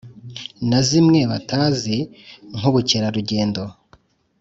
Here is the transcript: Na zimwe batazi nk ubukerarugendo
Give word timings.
Na 0.69 0.79
zimwe 0.87 1.19
batazi 1.31 1.97
nk 2.57 2.63
ubukerarugendo 2.69 3.61